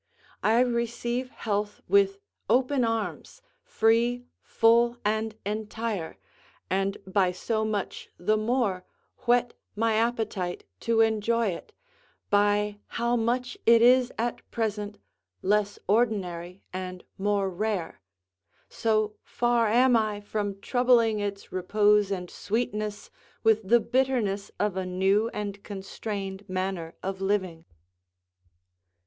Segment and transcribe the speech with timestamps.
[0.41, 2.17] I receive health with
[2.49, 6.17] open arms, free, full, and entire,
[6.71, 8.83] and by so much the more
[9.27, 11.71] whet my appetite to enjoy it,
[12.31, 14.97] by how much it is at present
[15.43, 18.01] less ordinary and more rare;
[18.67, 23.11] so far am I from troubling its repose and sweetness
[23.43, 27.65] with the bitterness of a new and constrained manner of living.